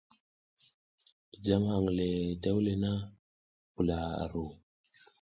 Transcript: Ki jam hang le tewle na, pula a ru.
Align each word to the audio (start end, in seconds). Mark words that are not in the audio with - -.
Ki 1.29 1.37
jam 1.45 1.63
hang 1.71 1.87
le 1.97 2.07
tewle 2.43 2.73
na, 2.83 2.91
pula 3.73 3.97
a 4.23 4.25
ru. 4.33 4.45